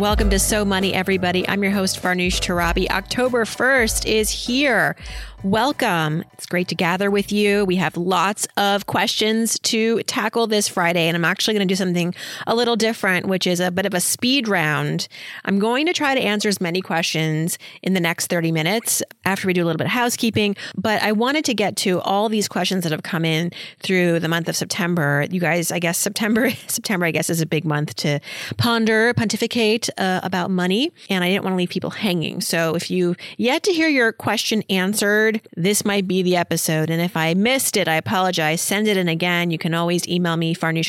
[0.00, 1.48] Welcome to So Money, everybody.
[1.48, 2.90] I'm your host, Farnoosh Torabi.
[2.90, 4.96] October 1st is here.
[5.44, 6.24] Welcome.
[6.32, 7.66] It's great to gather with you.
[7.66, 11.76] We have lots of questions to tackle this Friday, and I'm actually going to do
[11.76, 12.14] something
[12.46, 15.06] a little different, which is a bit of a speed round.
[15.44, 19.46] I'm going to try to answer as many questions in the next 30 minutes after
[19.46, 22.48] we do a little bit of housekeeping, but I wanted to get to all these
[22.48, 25.26] questions that have come in through the month of September.
[25.30, 28.18] You guys, I guess September, September, I guess, is a big month to
[28.56, 32.40] ponder, pontificate uh, about money, and I didn't want to leave people hanging.
[32.40, 36.90] So if you yet to hear your question answered, this might be the episode.
[36.90, 38.60] And if I missed it, I apologize.
[38.60, 39.50] Send it in again.
[39.50, 40.84] You can always email me, farnoosh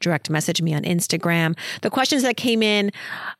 [0.00, 1.56] direct message me on Instagram.
[1.82, 2.90] The questions that came in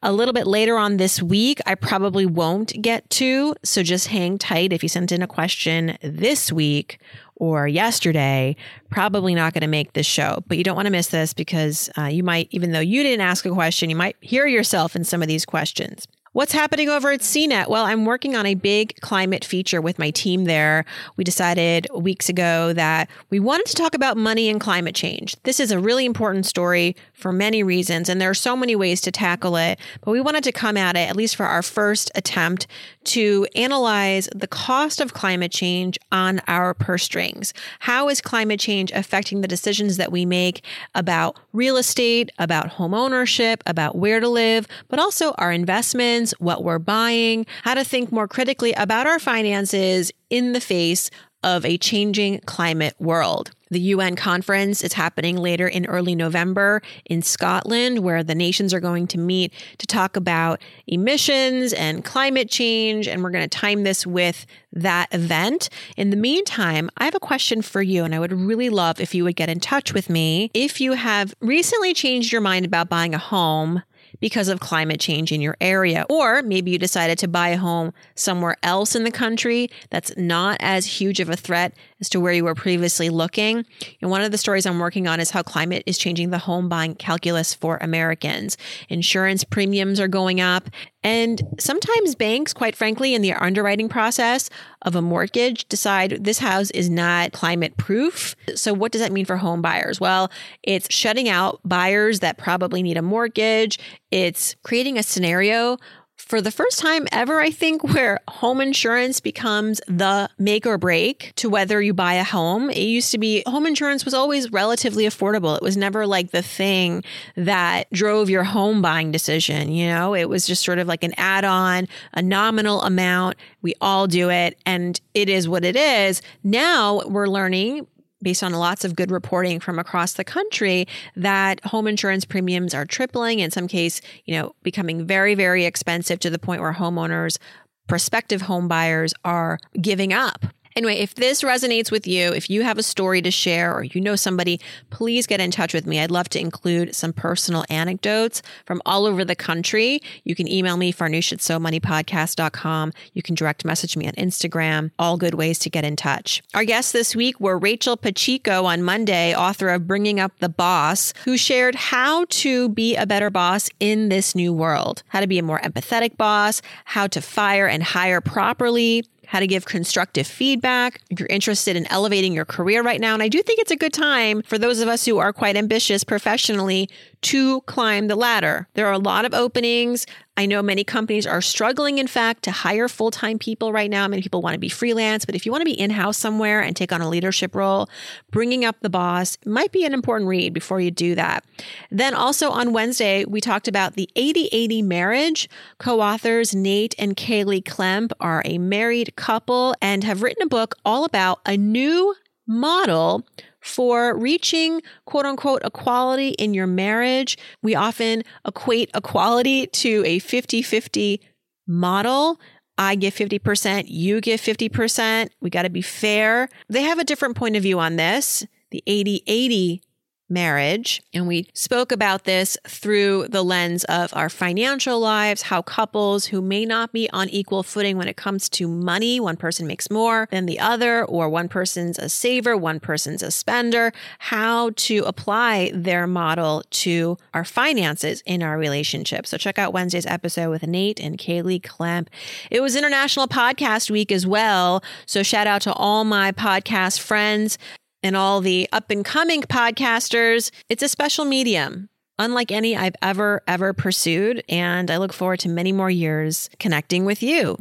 [0.02, 3.54] a little bit later on this week, I probably won't get to.
[3.62, 4.72] So just hang tight.
[4.72, 6.98] If you sent in a question this week,
[7.40, 8.56] or yesterday,
[8.90, 10.42] probably not going to make this show.
[10.46, 13.20] But you don't want to miss this because uh, you might, even though you didn't
[13.20, 16.06] ask a question, you might hear yourself in some of these questions.
[16.38, 17.68] What's happening over at CNET?
[17.68, 20.84] Well, I'm working on a big climate feature with my team there.
[21.16, 25.34] We decided weeks ago that we wanted to talk about money and climate change.
[25.42, 29.00] This is a really important story for many reasons, and there are so many ways
[29.00, 29.80] to tackle it.
[30.02, 32.68] But we wanted to come at it, at least for our first attempt,
[33.06, 37.52] to analyze the cost of climate change on our purse strings.
[37.80, 40.64] How is climate change affecting the decisions that we make
[40.94, 46.64] about real estate, about home ownership, about where to live, but also our investments, what
[46.64, 51.10] we're buying, how to think more critically about our finances in the face
[51.42, 53.52] of a changing climate world.
[53.70, 58.80] The UN conference is happening later in early November in Scotland, where the nations are
[58.80, 63.06] going to meet to talk about emissions and climate change.
[63.06, 65.68] And we're going to time this with that event.
[65.96, 69.14] In the meantime, I have a question for you, and I would really love if
[69.14, 70.50] you would get in touch with me.
[70.54, 73.82] If you have recently changed your mind about buying a home,
[74.20, 76.06] because of climate change in your area.
[76.08, 80.56] Or maybe you decided to buy a home somewhere else in the country that's not
[80.60, 83.64] as huge of a threat as to where you were previously looking.
[84.00, 86.68] And one of the stories I'm working on is how climate is changing the home
[86.68, 88.56] buying calculus for Americans.
[88.88, 90.68] Insurance premiums are going up.
[91.08, 94.50] And sometimes banks, quite frankly, in the underwriting process
[94.82, 98.36] of a mortgage, decide this house is not climate proof.
[98.54, 99.98] So, what does that mean for home buyers?
[99.98, 100.30] Well,
[100.62, 103.78] it's shutting out buyers that probably need a mortgage.
[104.10, 105.78] It's creating a scenario
[106.28, 111.32] for the first time ever, I think, where home insurance becomes the make or break
[111.36, 112.68] to whether you buy a home.
[112.68, 115.56] It used to be home insurance was always relatively affordable.
[115.56, 117.02] It was never like the thing
[117.34, 119.72] that drove your home buying decision.
[119.72, 123.38] You know, it was just sort of like an add on, a nominal amount.
[123.62, 126.20] We all do it and it is what it is.
[126.44, 127.86] Now we're learning
[128.22, 130.86] based on lots of good reporting from across the country
[131.16, 136.18] that home insurance premiums are tripling in some case you know becoming very very expensive
[136.20, 137.38] to the point where homeowners
[137.86, 140.44] prospective home buyers are giving up
[140.78, 144.00] Anyway, if this resonates with you, if you have a story to share or you
[144.00, 145.98] know somebody, please get in touch with me.
[145.98, 150.00] I'd love to include some personal anecdotes from all over the country.
[150.22, 152.92] You can email me, farnoosh at somoneypodcast.com.
[153.12, 154.92] You can direct message me on Instagram.
[155.00, 156.44] All good ways to get in touch.
[156.54, 161.12] Our guests this week were Rachel Pacheco on Monday, author of Bringing Up the Boss,
[161.24, 165.40] who shared how to be a better boss in this new world, how to be
[165.40, 171.02] a more empathetic boss, how to fire and hire properly, how to give constructive feedback.
[171.10, 173.76] If you're interested in elevating your career right now, and I do think it's a
[173.76, 176.88] good time for those of us who are quite ambitious professionally
[177.22, 178.68] to climb the ladder.
[178.74, 180.06] There are a lot of openings.
[180.36, 184.06] I know many companies are struggling, in fact, to hire full time people right now.
[184.06, 186.60] Many people want to be freelance, but if you want to be in house somewhere
[186.60, 187.88] and take on a leadership role,
[188.30, 191.44] bringing up the boss might be an important read before you do that.
[191.90, 195.48] Then also on Wednesday, we talked about the 80 80 marriage.
[195.78, 200.76] Co authors Nate and Kaylee Klemp are a married couple and have written a book
[200.84, 202.14] all about a new
[202.46, 203.26] model
[203.68, 207.36] for reaching quote unquote equality in your marriage.
[207.62, 211.20] We often equate equality to a 50 50
[211.66, 212.40] model.
[212.80, 215.30] I give 50%, you give 50%.
[215.40, 216.48] We got to be fair.
[216.68, 218.46] They have a different point of view on this.
[218.70, 219.82] The 80 80
[220.28, 221.02] marriage.
[221.14, 226.40] And we spoke about this through the lens of our financial lives, how couples who
[226.40, 230.28] may not be on equal footing when it comes to money, one person makes more
[230.30, 235.70] than the other, or one person's a saver, one person's a spender, how to apply
[235.74, 239.26] their model to our finances in our relationship.
[239.26, 242.08] So check out Wednesday's episode with Nate and Kaylee Klemp.
[242.50, 244.82] It was International Podcast Week as well.
[245.06, 247.58] So shout out to all my podcast friends
[248.02, 250.50] and all the up and coming podcasters.
[250.68, 254.42] It's a special medium, unlike any I've ever, ever pursued.
[254.48, 257.58] And I look forward to many more years connecting with you.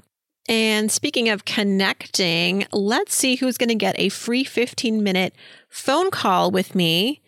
[0.49, 5.35] And speaking of connecting, let's see who's going to get a free 15 minute
[5.69, 7.21] phone call with me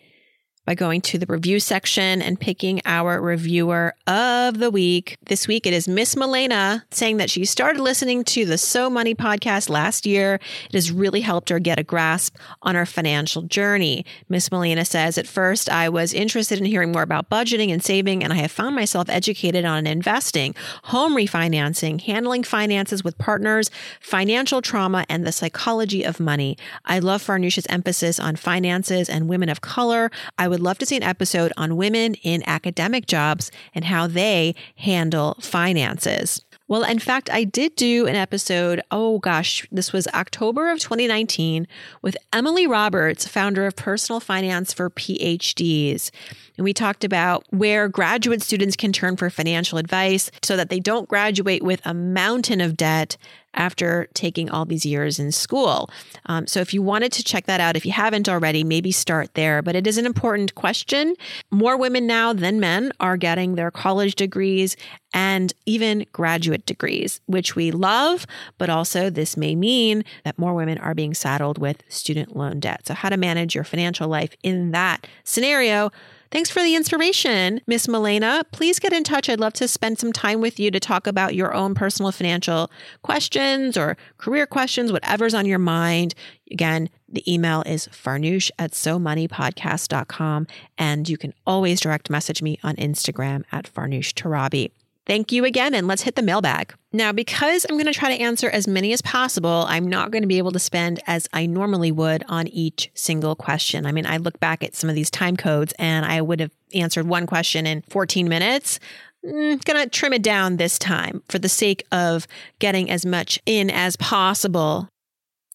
[0.70, 5.18] by going to the review section and picking our reviewer of the week.
[5.26, 9.16] This week it is Miss Milena saying that she started listening to the So Money
[9.16, 10.34] podcast last year.
[10.66, 14.06] It has really helped her get a grasp on her financial journey.
[14.28, 18.22] Miss Milena says, At first, I was interested in hearing more about budgeting and saving,
[18.22, 24.62] and I have found myself educated on investing, home refinancing, handling finances with partners, financial
[24.62, 26.56] trauma, and the psychology of money.
[26.84, 30.12] I love Farnoosh's emphasis on finances and women of color.
[30.38, 34.54] I would love to see an episode on women in academic jobs and how they
[34.76, 36.44] handle finances.
[36.70, 38.80] Well, in fact, I did do an episode.
[38.92, 41.66] Oh gosh, this was October of 2019
[42.00, 46.12] with Emily Roberts, founder of Personal Finance for PhDs.
[46.60, 50.78] And we talked about where graduate students can turn for financial advice so that they
[50.78, 53.16] don't graduate with a mountain of debt
[53.54, 55.88] after taking all these years in school.
[56.26, 59.32] Um, so, if you wanted to check that out, if you haven't already, maybe start
[59.32, 59.62] there.
[59.62, 61.14] But it is an important question.
[61.50, 64.76] More women now than men are getting their college degrees
[65.14, 68.26] and even graduate degrees, which we love.
[68.58, 72.86] But also, this may mean that more women are being saddled with student loan debt.
[72.86, 75.90] So, how to manage your financial life in that scenario
[76.30, 78.44] Thanks for the inspiration, Miss Milena.
[78.52, 79.28] Please get in touch.
[79.28, 82.70] I'd love to spend some time with you to talk about your own personal financial
[83.02, 86.14] questions or career questions, whatever's on your mind.
[86.52, 90.46] Again, the email is farnoosh at somoneypodcast.com.
[90.78, 94.70] And you can always direct message me on Instagram at farnoosh torabi.
[95.06, 96.74] Thank you again, and let's hit the mailbag.
[96.92, 100.22] Now, because I'm going to try to answer as many as possible, I'm not going
[100.22, 103.86] to be able to spend as I normally would on each single question.
[103.86, 106.52] I mean, I look back at some of these time codes and I would have
[106.74, 108.78] answered one question in 14 minutes.
[109.24, 112.26] Mm, gonna trim it down this time for the sake of
[112.58, 114.88] getting as much in as possible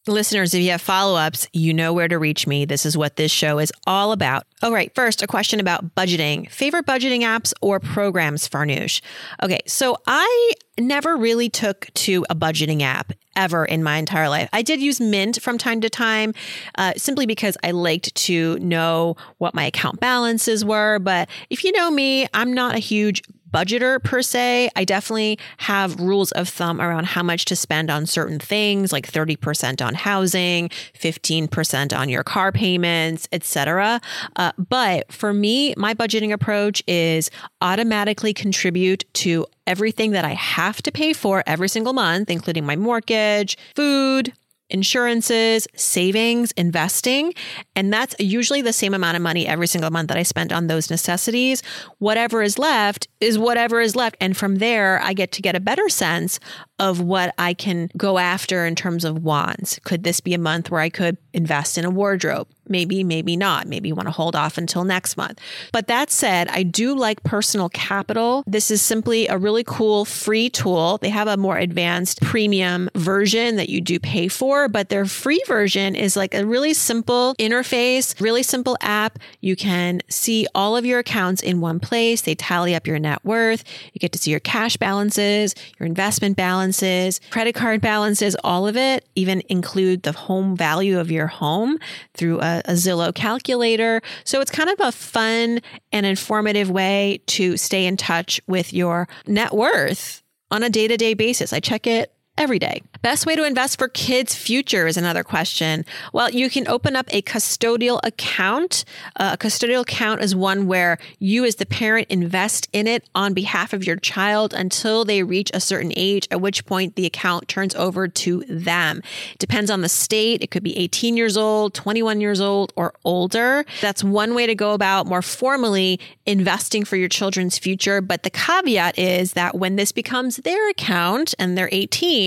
[0.08, 2.64] Listeners, if you have follow ups, you know where to reach me.
[2.64, 4.46] This is what this show is all about.
[4.62, 6.48] All right, first, a question about budgeting.
[6.48, 9.00] Favorite budgeting apps or programs, Farnoosh?
[9.42, 14.48] Okay, so I never really took to a budgeting app ever in my entire life.
[14.52, 16.34] I did use Mint from time to time,
[16.78, 20.98] uh, simply because I liked to know what my account balances were.
[20.98, 24.70] But if you know me, I'm not a huge budgeter per se.
[24.76, 29.10] I definitely have rules of thumb around how much to spend on certain things, like
[29.10, 34.00] 30% on housing, 15% on your car payments, etc.
[34.36, 40.82] Uh, but for me, my budgeting approach is automatically contribute to everything that I have
[40.82, 44.32] to pay for every single month, including my mortgage, food,
[44.68, 47.32] insurances, savings, investing.
[47.74, 50.66] And that's usually the same amount of money every single month that I spent on
[50.66, 51.62] those necessities.
[51.98, 54.16] Whatever is left is whatever is left.
[54.20, 56.38] And from there, I get to get a better sense
[56.78, 59.78] of what I can go after in terms of wants.
[59.84, 62.48] Could this be a month where I could invest in a wardrobe?
[62.68, 63.66] Maybe, maybe not.
[63.68, 65.40] Maybe you want to hold off until next month.
[65.72, 68.42] But that said, I do like personal capital.
[68.46, 70.98] This is simply a really cool free tool.
[70.98, 75.42] They have a more advanced premium version that you do pay for, but their free
[75.46, 79.18] version is like a really simple interface, really simple app.
[79.40, 82.22] You can see all of your accounts in one place.
[82.22, 83.64] They tally up your net worth.
[83.92, 88.76] You get to see your cash balances, your investment balances, credit card balances, all of
[88.76, 91.78] it, even include the home value of your home
[92.14, 94.02] through a, a Zillow calculator.
[94.24, 95.60] So it's kind of a fun
[95.92, 100.96] and informative way to stay in touch with your net worth on a day to
[100.96, 101.52] day basis.
[101.52, 102.82] I check it every day.
[103.02, 105.84] Best way to invest for kids' future is another question.
[106.12, 108.84] Well, you can open up a custodial account.
[109.16, 113.32] Uh, a custodial account is one where you, as the parent, invest in it on
[113.32, 117.48] behalf of your child until they reach a certain age, at which point the account
[117.48, 119.02] turns over to them.
[119.32, 120.42] It depends on the state.
[120.42, 123.64] It could be 18 years old, 21 years old, or older.
[123.80, 128.00] That's one way to go about more formally investing for your children's future.
[128.00, 132.25] But the caveat is that when this becomes their account and they're 18,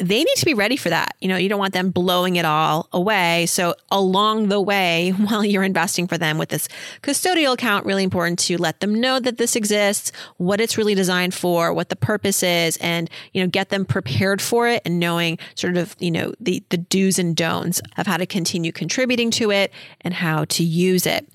[0.00, 1.16] they need to be ready for that.
[1.20, 3.46] You know, you don't want them blowing it all away.
[3.46, 6.68] So along the way, while you're investing for them with this
[7.02, 11.34] custodial account, really important to let them know that this exists, what it's really designed
[11.34, 15.38] for, what the purpose is, and, you know, get them prepared for it and knowing
[15.54, 19.50] sort of, you know, the, the do's and don'ts of how to continue contributing to
[19.50, 19.72] it
[20.02, 21.28] and how to use it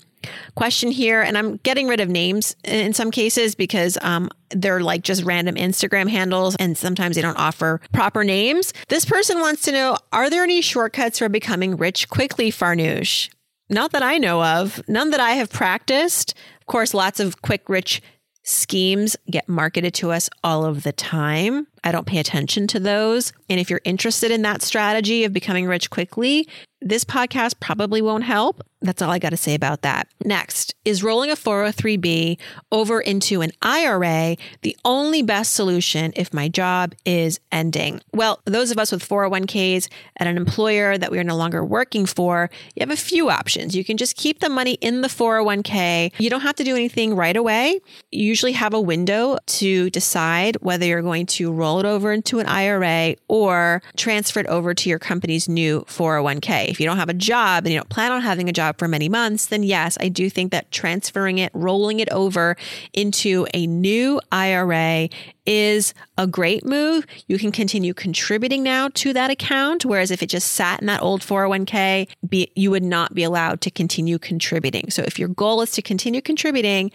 [0.54, 5.02] question here, and I'm getting rid of names in some cases because um, they're like
[5.02, 8.72] just random Instagram handles, and sometimes they don't offer proper names.
[8.88, 13.30] This person wants to know Are there any shortcuts for becoming rich quickly, Farnoosh?
[13.70, 16.34] Not that I know of, none that I have practiced.
[16.60, 18.02] Of course, lots of quick, rich
[18.44, 21.66] schemes get marketed to us all of the time.
[21.82, 23.32] I don't pay attention to those.
[23.48, 26.46] And if you're interested in that strategy of becoming rich quickly,
[26.80, 28.62] this podcast probably won't help.
[28.84, 30.08] That's all I got to say about that.
[30.24, 32.38] Next, is rolling a 403b
[32.70, 38.02] over into an IRA the only best solution if my job is ending?
[38.12, 39.88] Well, those of us with 401ks
[40.18, 43.74] at an employer that we are no longer working for, you have a few options.
[43.74, 46.12] You can just keep the money in the 401k.
[46.18, 47.80] You don't have to do anything right away.
[48.12, 52.38] You usually have a window to decide whether you're going to roll it over into
[52.38, 56.68] an IRA or transfer it over to your company's new 401k.
[56.68, 58.88] If you don't have a job and you don't plan on having a job for
[58.88, 62.56] many months, then yes, I do think that transferring it, rolling it over
[62.92, 65.08] into a new IRA
[65.46, 67.06] is a great move.
[67.26, 69.84] You can continue contributing now to that account.
[69.84, 73.60] Whereas if it just sat in that old 401k, be, you would not be allowed
[73.62, 74.90] to continue contributing.
[74.90, 76.90] So if your goal is to continue contributing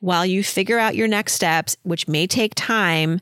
[0.00, 3.20] while you figure out your next steps, which may take time,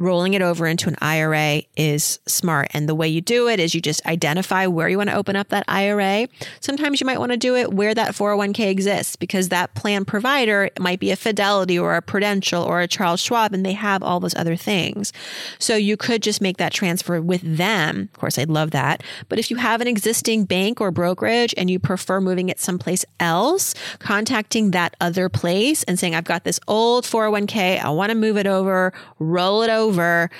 [0.00, 2.68] rolling it over into an IRA is smart.
[2.72, 5.36] And the way you do it is you just identify where you want to open
[5.36, 6.26] up that IRA.
[6.60, 10.70] Sometimes you might want to do it where that 401k exists because that plan provider
[10.80, 14.20] might be a Fidelity or a Prudential or a Charles Schwab and they have all
[14.20, 15.12] those other things.
[15.58, 18.08] So you could just make that transfer with them.
[18.14, 19.02] Of course, I'd love that.
[19.28, 23.04] But if you have an existing bank or brokerage and you prefer moving it someplace
[23.20, 28.16] else, contacting that other place and saying, I've got this old 401k, I want to
[28.16, 30.30] move it over, roll it over over,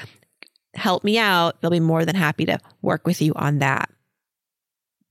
[0.75, 3.91] help me out, they'll be more than happy to work with you on that.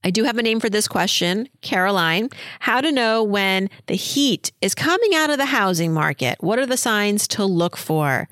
[0.02, 2.30] I do have a name for this question, Caroline.
[2.60, 6.38] How to know when the heat is coming out of the housing market?
[6.40, 8.26] What are the signs to look for?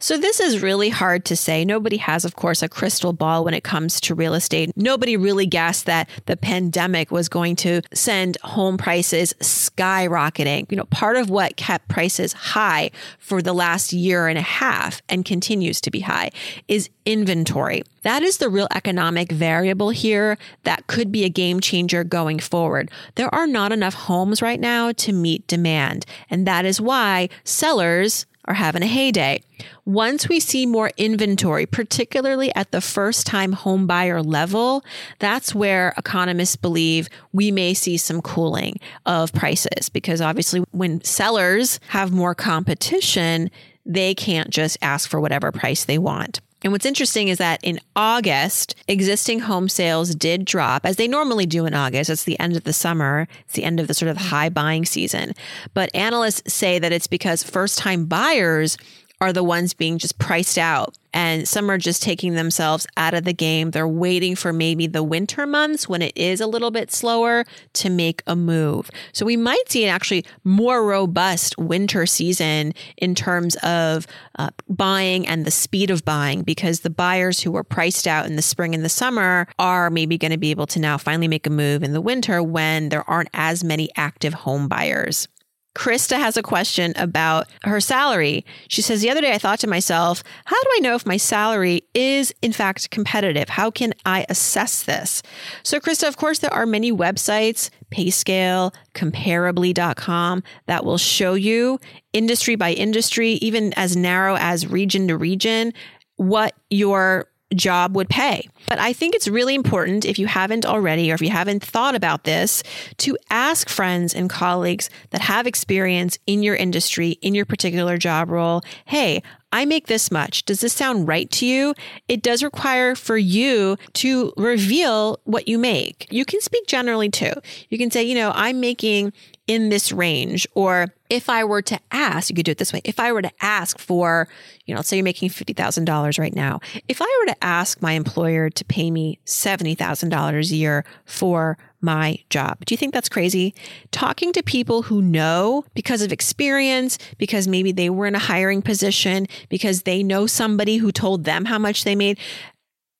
[0.00, 1.64] So, this is really hard to say.
[1.64, 4.72] Nobody has, of course, a crystal ball when it comes to real estate.
[4.76, 10.68] Nobody really guessed that the pandemic was going to send home prices skyrocketing.
[10.72, 15.00] You know, part of what kept prices high for the last year and a half
[15.08, 16.32] and continues to be high
[16.66, 17.84] is inventory.
[18.02, 22.90] That is the real economic variable here that be a game changer going forward.
[23.14, 26.06] There are not enough homes right now to meet demand.
[26.30, 29.40] And that is why sellers are having a heyday.
[29.84, 34.84] Once we see more inventory, particularly at the first time home buyer level,
[35.18, 38.76] that's where economists believe we may see some cooling
[39.06, 43.50] of prices because obviously when sellers have more competition,
[43.86, 46.40] they can't just ask for whatever price they want.
[46.62, 51.46] And what's interesting is that in August, existing home sales did drop as they normally
[51.46, 52.10] do in August.
[52.10, 54.84] It's the end of the summer, it's the end of the sort of high buying
[54.84, 55.32] season.
[55.74, 58.76] But analysts say that it's because first time buyers
[59.22, 60.98] are the ones being just priced out.
[61.14, 63.70] And some are just taking themselves out of the game.
[63.70, 67.88] They're waiting for maybe the winter months when it is a little bit slower to
[67.88, 68.90] make a move.
[69.12, 74.08] So we might see an actually more robust winter season in terms of
[74.40, 78.34] uh, buying and the speed of buying because the buyers who were priced out in
[78.34, 81.46] the spring and the summer are maybe going to be able to now finally make
[81.46, 85.28] a move in the winter when there aren't as many active home buyers.
[85.74, 88.44] Krista has a question about her salary.
[88.68, 91.16] She says, The other day I thought to myself, how do I know if my
[91.16, 93.48] salary is in fact competitive?
[93.48, 95.22] How can I assess this?
[95.62, 101.80] So, Krista, of course, there are many websites, Payscale, comparably.com, that will show you
[102.12, 105.72] industry by industry, even as narrow as region to region,
[106.16, 108.48] what your job would pay.
[108.68, 111.94] But I think it's really important if you haven't already or if you haven't thought
[111.94, 112.62] about this
[112.98, 118.30] to ask friends and colleagues that have experience in your industry, in your particular job
[118.30, 120.44] role, hey, I make this much.
[120.46, 121.74] Does this sound right to you?
[122.08, 126.06] It does require for you to reveal what you make.
[126.10, 127.32] You can speak generally too.
[127.68, 129.12] You can say, you know, I'm making
[129.52, 130.46] in this range.
[130.54, 132.80] Or if I were to ask, you could do it this way.
[132.84, 134.28] If I were to ask for,
[134.64, 136.60] you know, let's say you're making $50,000 right now.
[136.88, 142.18] If I were to ask my employer to pay me $70,000 a year for my
[142.30, 142.64] job.
[142.64, 143.54] Do you think that's crazy?
[143.90, 148.62] Talking to people who know because of experience, because maybe they were in a hiring
[148.62, 152.18] position, because they know somebody who told them how much they made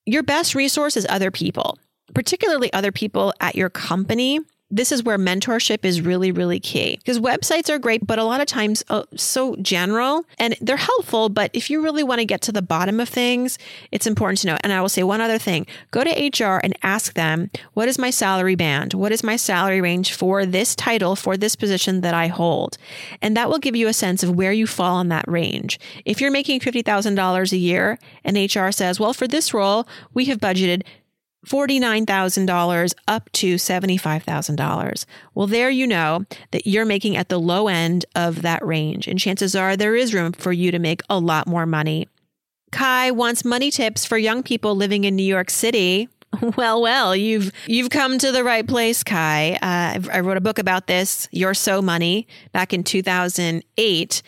[0.05, 1.79] your best resource is other people,
[2.13, 4.39] particularly other people at your company
[4.73, 8.41] this is where mentorship is really, really key because websites are great, but a lot
[8.41, 11.29] of times uh, so general and they're helpful.
[11.29, 13.59] But if you really want to get to the bottom of things,
[13.91, 14.57] it's important to know.
[14.63, 17.99] And I will say one other thing go to HR and ask them, what is
[17.99, 18.95] my salary band?
[18.95, 22.79] What is my salary range for this title, for this position that I hold?
[23.21, 25.79] And that will give you a sense of where you fall on that range.
[26.03, 30.39] If you're making $50,000 a year and HR says, well, for this role, we have
[30.39, 30.81] budgeted
[31.45, 35.05] $49,000 up to $75,000.
[35.35, 39.07] Well, there you know that you're making at the low end of that range.
[39.07, 42.07] And chances are there is room for you to make a lot more money.
[42.71, 46.09] Kai wants money tips for young people living in New York City.
[46.57, 49.53] Well, well, you've you've come to the right place, Kai.
[49.61, 54.23] Uh, I wrote a book about this, You're So Money, back in 2008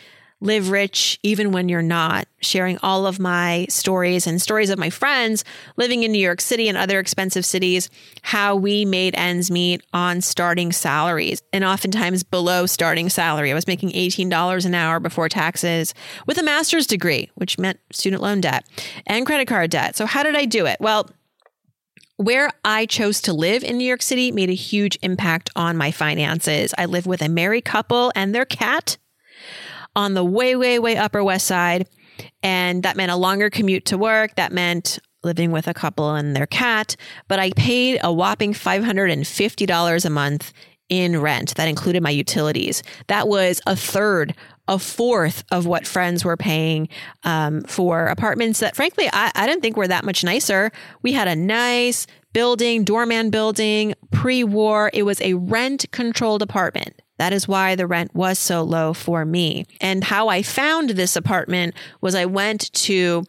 [0.46, 4.90] live rich even when you're not, sharing all of my stories and stories of my
[4.90, 5.44] friends
[5.76, 7.90] living in New York City and other expensive cities,
[8.22, 13.52] how we made ends meet on starting salaries and oftentimes below starting salary.
[13.52, 15.94] I was making $18 an hour before taxes
[16.26, 18.66] with a master's degree, which meant student loan debt
[19.08, 19.96] and credit card debt.
[19.96, 20.78] So, how did I do it?
[20.80, 21.10] Well,
[22.18, 25.92] where I chose to live in New York City made a huge impact on my
[25.92, 26.74] finances.
[26.78, 28.98] I live with a married couple and their cat
[29.96, 31.88] on the way, way, way Upper West Side.
[32.44, 34.36] And that meant a longer commute to work.
[34.36, 36.96] That meant living with a couple and their cat.
[37.28, 40.54] But I paid a whopping $550 a month
[40.88, 41.56] in rent.
[41.56, 42.84] That included my utilities.
[43.08, 44.36] That was a third,
[44.68, 46.88] a fourth of what friends were paying
[47.24, 50.72] um, for apartments that, frankly, I, I didn't think were that much nicer.
[51.02, 54.92] We had a nice building, doorman building, pre war.
[54.94, 57.02] It was a rent controlled apartment.
[57.18, 59.66] That is why the rent was so low for me.
[59.80, 63.24] And how I found this apartment was I went to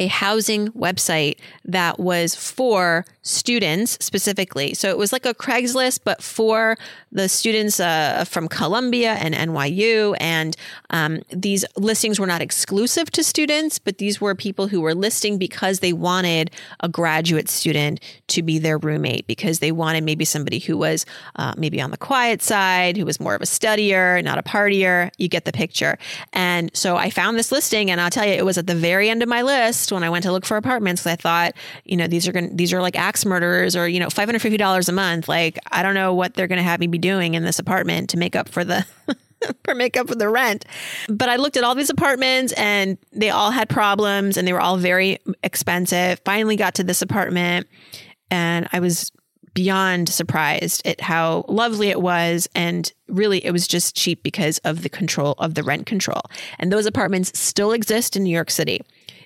[0.00, 4.72] a housing website that was for students specifically.
[4.72, 6.78] So it was like a Craigslist, but for
[7.12, 10.16] the students uh, from Columbia and NYU.
[10.18, 10.56] And
[10.88, 15.36] um, these listings were not exclusive to students, but these were people who were listing
[15.36, 20.58] because they wanted a graduate student to be their roommate, because they wanted maybe somebody
[20.58, 21.04] who was
[21.36, 25.10] uh, maybe on the quiet side, who was more of a studier, not a partier.
[25.18, 25.98] You get the picture.
[26.32, 29.10] And so I found this listing, and I'll tell you, it was at the very
[29.10, 31.06] end of my list when I went to look for apartments.
[31.06, 34.08] I thought, you know, these are going these are like axe murderers or, you know,
[34.08, 35.28] $550 a month.
[35.28, 38.10] Like, I don't know what they're going to have me be doing in this apartment
[38.10, 38.86] to make up for the.
[39.64, 40.66] for make up for the rent.
[41.08, 44.60] But I looked at all these apartments and they all had problems and they were
[44.60, 46.20] all very expensive.
[46.26, 47.66] Finally got to this apartment
[48.30, 49.10] and I was
[49.54, 54.82] beyond surprised at how lovely it was and really it was just cheap because of
[54.82, 56.22] the control of the rent control.
[56.58, 58.80] And those apartments still exist in New York City.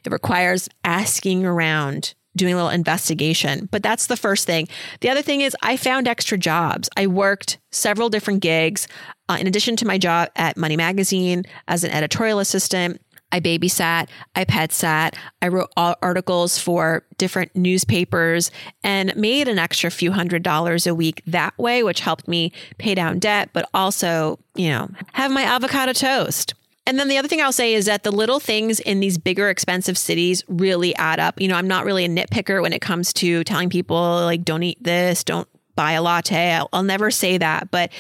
[0.05, 3.69] It requires asking around doing a little investigation.
[3.71, 4.69] But that's the first thing.
[5.01, 6.89] The other thing is, I found extra jobs.
[6.97, 8.89] I worked several different gigs.
[9.29, 13.01] Uh, in addition to my job at Money Magazine as an editorial assistant,
[13.33, 18.53] I babysat, I pet sat, I wrote articles for different newspapers
[18.85, 22.95] and made an extra few hundred dollars a week that way, which helped me pay
[22.95, 26.55] down debt, but also, you know, have my avocado toast.
[26.87, 29.49] And then the other thing I'll say is that the little things in these bigger,
[29.49, 31.41] expensive cities really add up.
[31.41, 34.63] You know, I'm not really a nitpicker when it comes to telling people, like, don't
[34.63, 36.53] eat this, don't buy a latte.
[36.53, 37.71] I'll, I'll never say that.
[37.71, 37.91] But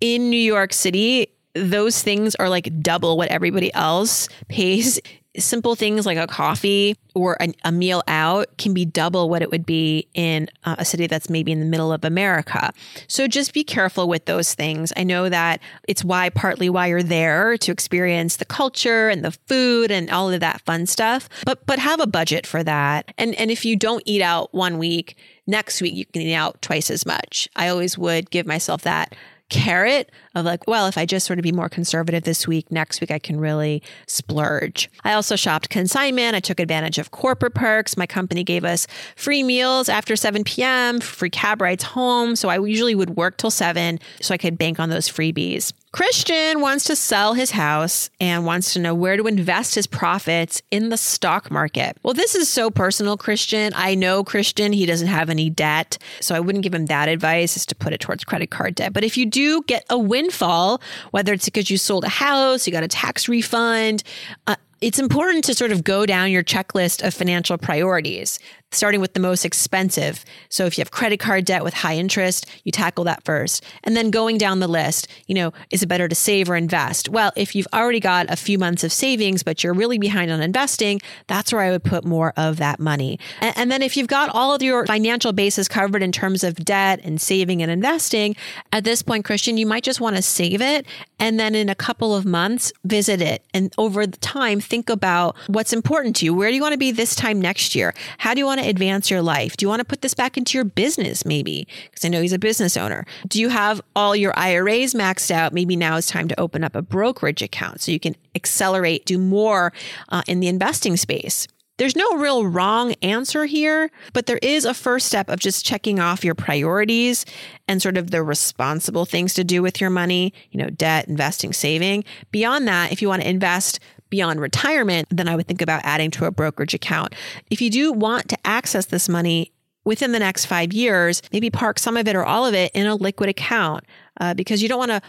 [0.00, 5.00] in New York City, those things are like double what everybody else pays
[5.36, 9.50] simple things like a coffee or a, a, meal out can be double what it
[9.50, 12.72] would be in uh, a city that's maybe in the middle of America.
[13.08, 14.92] So just be careful with those things.
[14.96, 19.32] I know that it's why partly why you're there to experience the culture and the
[19.46, 21.28] food and all of that fun stuff.
[21.44, 23.12] But but have a budget for that.
[23.18, 26.62] And and if you don't eat out one week, next week you can eat out
[26.62, 27.48] twice as much.
[27.56, 29.14] I always would give myself that
[29.50, 33.00] carrot of like, well, if I just sort of be more conservative this week, next
[33.00, 34.90] week I can really splurge.
[35.04, 36.34] I also shopped consignment.
[36.34, 37.96] I took advantage of corporate perks.
[37.96, 42.36] My company gave us free meals after 7 p.m., free cab rides home.
[42.36, 45.72] So I usually would work till 7 so I could bank on those freebies.
[45.94, 50.60] Christian wants to sell his house and wants to know where to invest his profits
[50.72, 51.96] in the stock market.
[52.02, 53.72] Well, this is so personal, Christian.
[53.76, 57.56] I know Christian, he doesn't have any debt, so I wouldn't give him that advice
[57.56, 58.92] is to put it towards credit card debt.
[58.92, 62.72] But if you do get a windfall, whether it's because you sold a house, you
[62.72, 64.02] got a tax refund,
[64.48, 68.40] uh, it's important to sort of go down your checklist of financial priorities.
[68.74, 70.24] Starting with the most expensive.
[70.48, 73.64] So if you have credit card debt with high interest, you tackle that first.
[73.84, 77.08] And then going down the list, you know, is it better to save or invest?
[77.08, 80.40] Well, if you've already got a few months of savings, but you're really behind on
[80.40, 83.18] investing, that's where I would put more of that money.
[83.40, 86.56] And, and then if you've got all of your financial bases covered in terms of
[86.56, 88.36] debt and saving and investing,
[88.72, 90.86] at this point, Christian, you might just want to save it
[91.24, 93.42] and then in a couple of months, visit it.
[93.54, 96.34] And over the time, think about what's important to you.
[96.34, 97.94] Where do you want to be this time next year?
[98.18, 99.56] How do you want to advance your life?
[99.56, 101.66] Do you want to put this back into your business, maybe?
[101.84, 103.06] Because I know he's a business owner.
[103.28, 105.52] Do you have all your IRAs maxed out?
[105.52, 109.18] Maybe now is time to open up a brokerage account so you can accelerate, do
[109.18, 109.72] more
[110.08, 111.46] uh, in the investing space.
[111.76, 115.98] There's no real wrong answer here, but there is a first step of just checking
[115.98, 117.26] off your priorities
[117.66, 121.52] and sort of the responsible things to do with your money, you know, debt, investing,
[121.52, 122.04] saving.
[122.30, 123.80] Beyond that, if you want to invest
[124.14, 127.16] beyond retirement, then I would think about adding to a brokerage account.
[127.50, 129.50] If you do want to access this money
[129.84, 132.86] within the next five years, maybe park some of it or all of it in
[132.86, 133.82] a liquid account
[134.20, 135.02] uh, because you don't want to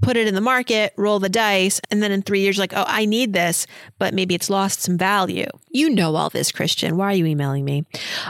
[0.00, 2.84] put it in the market, roll the dice, and then in three years, like, oh,
[2.86, 3.66] I need this,
[3.98, 5.48] but maybe it's lost some value.
[5.68, 6.96] You know all this, Christian.
[6.96, 7.84] Why are you emailing me?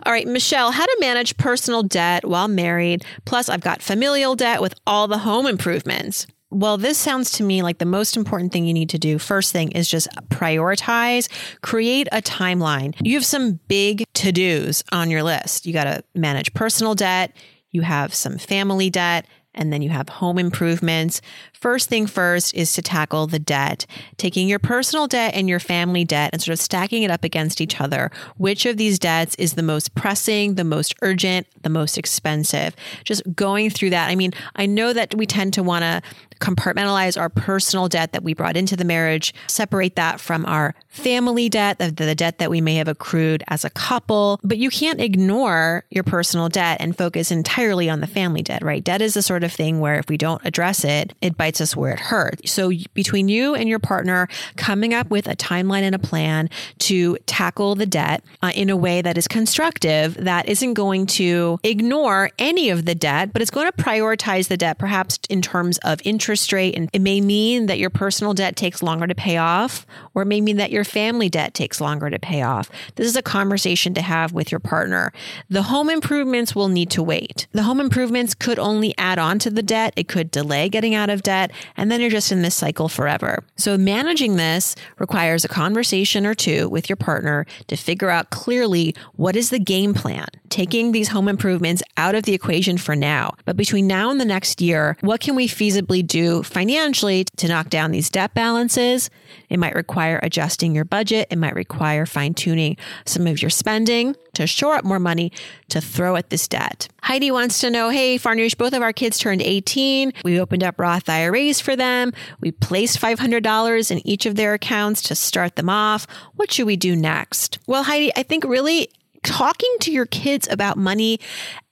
[0.05, 3.05] All right, Michelle, how to manage personal debt while married.
[3.25, 6.27] Plus, I've got familial debt with all the home improvements.
[6.51, 9.19] Well, this sounds to me like the most important thing you need to do.
[9.19, 11.29] First thing is just prioritize,
[11.61, 12.95] create a timeline.
[13.03, 15.67] You have some big to dos on your list.
[15.67, 17.37] You got to manage personal debt,
[17.71, 19.27] you have some family debt,
[19.59, 21.21] and then you have home improvements.
[21.53, 26.05] First thing first is to tackle the debt, taking your personal debt and your family
[26.05, 28.11] debt and sort of stacking it up against each other.
[28.37, 32.77] Which of these debts is the most pressing, the most urgent, the most expensive?
[33.05, 34.09] Just going through that.
[34.09, 36.03] I mean, I know that we tend to want to
[36.40, 41.48] compartmentalize our personal debt that we brought into the marriage, separate that from our family
[41.48, 44.40] debt, the, the debt that we may have accrued as a couple.
[44.42, 48.83] But you can't ignore your personal debt and focus entirely on the family debt, right?
[48.83, 51.77] Debt is the sort of thing where if we don't address it, it bites us
[51.77, 52.51] where it hurts.
[52.51, 57.16] So between you and your partner coming up with a timeline and a plan to
[57.27, 62.31] tackle the debt uh, in a way that is constructive, that isn't going to ignore
[62.38, 66.01] any of the debt, but it's going to prioritize the debt perhaps in terms of
[66.05, 66.77] interest rate.
[66.77, 70.27] And it may mean that your personal debt takes longer to pay off, or it
[70.27, 72.71] may mean that your family debt takes longer to pay off.
[72.97, 75.12] This is a conversation to have with your partner.
[75.49, 77.47] The home improvements will need to wait.
[77.53, 79.93] The home improvements could only add on to the debt.
[79.97, 83.45] It could delay getting out of debt, and then you're just in this cycle forever.
[83.57, 88.95] So managing this requires a conversation or two with your partner to figure out clearly
[89.14, 93.35] what is the game plan, taking these home improvements out of the equation for now.
[93.45, 97.69] But between now and the next year, what can we feasibly do financially to knock
[97.71, 99.11] down these debt balances?
[99.49, 101.29] It might require adjusting your budget.
[101.31, 102.77] It might require fine tuning
[103.07, 105.33] some of your spending to shore up more money
[105.69, 106.89] to throw at this debt.
[107.03, 110.13] Heidi wants to know, hey, Farnoosh, both of our kids turned 18.
[110.25, 112.13] We opened up Roth IRAs for them.
[112.41, 116.07] We placed $500 in each of their accounts to start them off.
[116.37, 117.59] What should we do next?
[117.67, 118.91] Well, Heidi, I think really
[119.25, 121.21] talking to your kids about money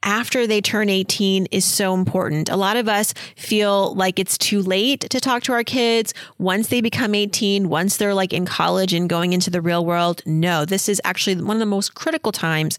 [0.03, 2.49] after they turn 18 is so important.
[2.49, 6.69] A lot of us feel like it's too late to talk to our kids once
[6.69, 10.23] they become 18, once they're like in college and going into the real world.
[10.25, 12.79] No, this is actually one of the most critical times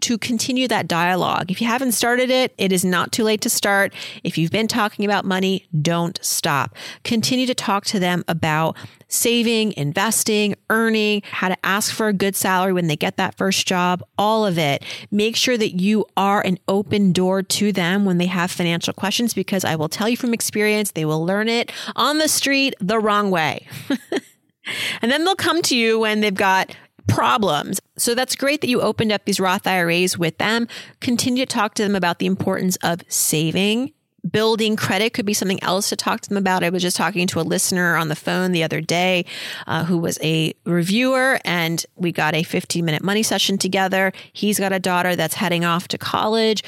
[0.00, 1.50] to continue that dialogue.
[1.50, 3.92] If you haven't started it, it is not too late to start.
[4.24, 6.74] If you've been talking about money, don't stop.
[7.04, 8.76] Continue to talk to them about
[9.08, 13.66] saving, investing, earning, how to ask for a good salary when they get that first
[13.66, 14.84] job, all of it.
[15.10, 19.34] Make sure that you are an open door to them when they have financial questions
[19.34, 22.98] because I will tell you from experience, they will learn it on the street the
[22.98, 23.66] wrong way.
[25.02, 26.74] and then they'll come to you when they've got
[27.08, 27.80] problems.
[27.96, 30.68] So that's great that you opened up these Roth IRAs with them.
[31.00, 33.92] Continue to talk to them about the importance of saving
[34.30, 36.64] building credit could be something else to talk to them about.
[36.64, 39.24] I was just talking to a listener on the phone the other day
[39.66, 44.12] uh, who was a reviewer, and we got a 15 minute money session together.
[44.32, 46.62] He's got a daughter that's heading off to college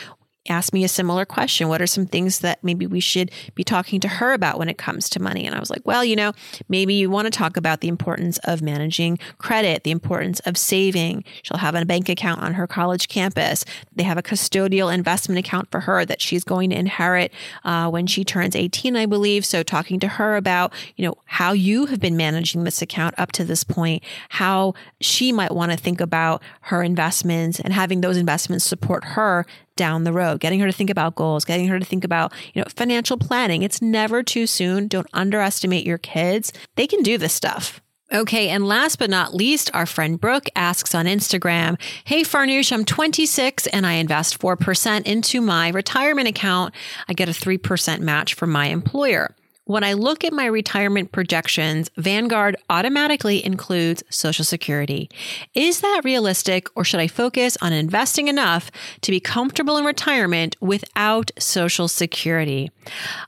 [0.49, 1.69] asked me a similar question.
[1.69, 4.79] What are some things that maybe we should be talking to her about when it
[4.79, 5.47] comes to money?
[5.47, 6.33] And I was like, well, you know,
[6.69, 11.25] maybe you want to talk about the importance of managing credit, the importance of saving.
[11.43, 13.65] She'll have a bank account on her college campus.
[13.95, 17.33] They have a custodial investment account for her that she's going to inherit
[17.65, 19.45] uh, when she turns 18, I believe.
[19.45, 23.33] So talking to her about, you know, how you have been managing this account up
[23.33, 28.17] to this point, how she might want to think about her investments and having those
[28.17, 29.47] investments support her
[29.79, 32.61] down the road, getting her to think about goals, getting her to think about, you
[32.61, 33.62] know, financial planning.
[33.62, 34.88] It's never too soon.
[34.88, 36.53] Don't underestimate your kids.
[36.77, 37.81] They can do this stuff.
[38.11, 42.87] Okay, and last but not least, our friend Brooke asks on Instagram Hey Farnoosh, I'm
[42.87, 46.75] 26 and I invest 4% into my retirement account.
[47.07, 49.35] I get a 3% match from my employer.
[49.68, 55.11] When I look at my retirement projections, Vanguard automatically includes Social Security.
[55.52, 58.70] Is that realistic, or should I focus on investing enough
[59.02, 62.70] to be comfortable in retirement without Social Security?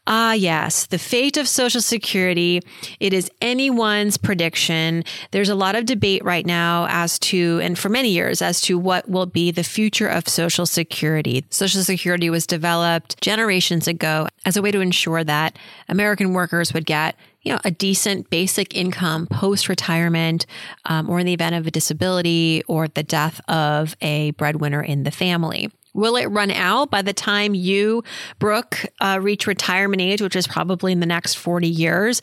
[0.06, 2.62] Ah, yes, the fate of Social Security.
[3.00, 5.04] It is anyone's prediction.
[5.32, 8.78] There's a lot of debate right now as to, and for many years, as to
[8.78, 11.44] what will be the future of Social Security.
[11.50, 16.86] Social Security was developed generations ago as a way to ensure that American workers would
[16.86, 20.46] get you know a decent basic income post retirement
[20.84, 25.02] um, or in the event of a disability or the death of a breadwinner in
[25.02, 28.04] the family Will it run out by the time you,
[28.38, 32.22] Brooke, uh, reach retirement age, which is probably in the next 40 years?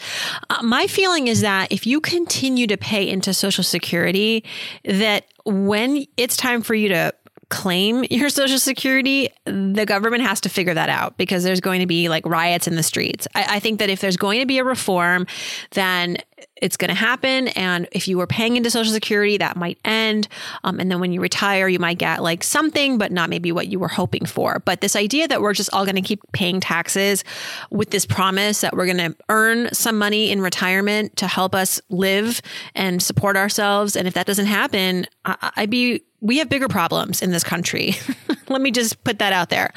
[0.50, 4.46] Uh, my feeling is that if you continue to pay into Social Security,
[4.86, 7.14] that when it's time for you to
[7.50, 11.86] claim your social security, the government has to figure that out because there's going to
[11.86, 13.28] be like riots in the streets.
[13.36, 15.28] I, I think that if there's going to be a reform,
[15.72, 16.18] then
[16.62, 17.48] it's going to happen.
[17.50, 20.28] And if you were paying into Social Security, that might end.
[20.64, 23.68] Um, and then when you retire, you might get like something, but not maybe what
[23.68, 24.62] you were hoping for.
[24.66, 27.24] But this idea that we're just all going to keep paying taxes
[27.70, 31.80] with this promise that we're going to earn some money in retirement to help us
[31.90, 32.42] live
[32.76, 33.96] and support ourselves.
[33.96, 37.96] And if that doesn't happen, I- I'd be we have bigger problems in this country.
[38.50, 39.72] Let me just put that out there.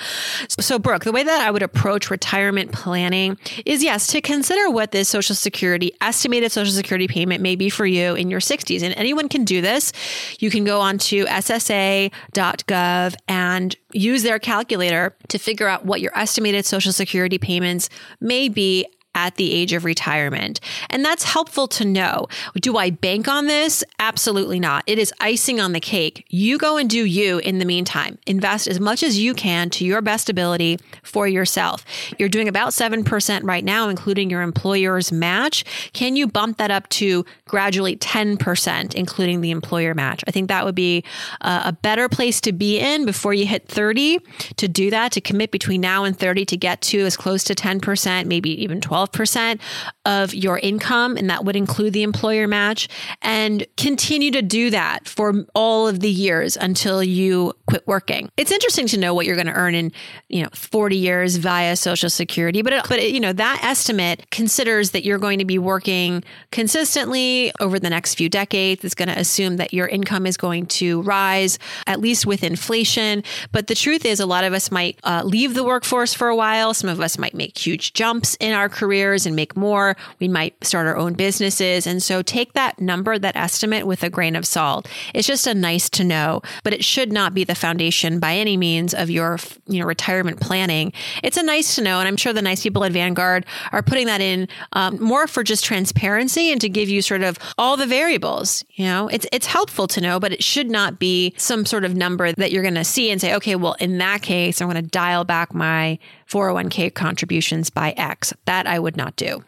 [0.48, 4.92] So, Brooke, the way that I would approach retirement planning is yes, to consider what
[4.92, 8.82] this Social Security, estimated Social Security payment may be for you in your 60s.
[8.82, 9.92] And anyone can do this.
[10.38, 16.16] You can go on to ssa.gov and use their calculator to figure out what your
[16.16, 20.60] estimated Social Security payments may be at the age of retirement.
[20.88, 22.28] And that's helpful to know.
[22.54, 23.82] Do I bank on this?
[23.98, 24.84] Absolutely not.
[24.86, 26.24] It is icing on the cake.
[26.28, 28.18] You go and do you in the meantime.
[28.26, 31.84] Invest as much as you can to your best ability for yourself.
[32.18, 35.64] You're doing about 7% right now, including your employer's match.
[35.92, 40.22] Can you bump that up to gradually 10%, including the employer match?
[40.28, 41.04] I think that would be
[41.40, 44.20] a better place to be in before you hit 30
[44.56, 47.54] to do that, to commit between now and 30 to get to as close to
[47.54, 49.60] 10%, maybe even 12 12%
[50.04, 52.88] of your income, and that would include the employer match,
[53.22, 58.30] and continue to do that for all of the years until you quit working.
[58.36, 59.92] It's interesting to know what you're going to earn in,
[60.28, 64.30] you know, 40 years via Social Security, but it, but it, you know, that estimate
[64.30, 68.84] considers that you're going to be working consistently over the next few decades.
[68.84, 73.22] It's going to assume that your income is going to rise at least with inflation,
[73.52, 76.36] but the truth is a lot of us might uh, leave the workforce for a
[76.36, 76.74] while.
[76.74, 79.96] Some of us might make huge jumps in our career careers and make more.
[80.18, 81.86] We might start our own businesses.
[81.86, 84.88] And so take that number, that estimate with a grain of salt.
[85.14, 88.56] It's just a nice to know, but it should not be the foundation by any
[88.56, 90.92] means of your, you know, retirement planning.
[91.22, 92.00] It's a nice to know.
[92.00, 95.44] And I'm sure the nice people at Vanguard are putting that in um, more for
[95.44, 98.64] just transparency and to give you sort of all the variables.
[98.70, 101.94] You know, it's, it's helpful to know, but it should not be some sort of
[101.94, 104.82] number that you're going to see and say, okay, well, in that case, I'm going
[104.82, 106.00] to dial back my
[106.30, 108.32] 401k contributions by X.
[108.46, 109.44] That I would not do.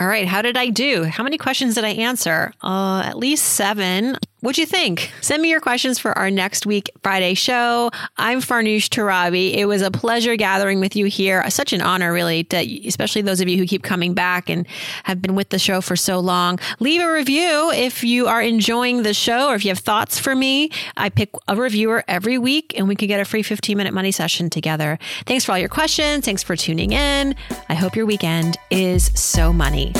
[0.00, 1.04] All right, how did I do?
[1.04, 2.52] How many questions did I answer?
[2.62, 4.16] Uh, at least seven.
[4.42, 5.12] What'd you think?
[5.20, 7.92] Send me your questions for our next week Friday show.
[8.16, 9.54] I'm Farnoosh Torabi.
[9.54, 11.48] It was a pleasure gathering with you here.
[11.48, 14.66] Such an honor, really, to, especially those of you who keep coming back and
[15.04, 16.58] have been with the show for so long.
[16.80, 20.34] Leave a review if you are enjoying the show or if you have thoughts for
[20.34, 20.72] me.
[20.96, 24.10] I pick a reviewer every week and we can get a free 15 minute money
[24.10, 24.98] session together.
[25.24, 26.24] Thanks for all your questions.
[26.24, 27.36] Thanks for tuning in.
[27.68, 29.92] I hope your weekend is so money.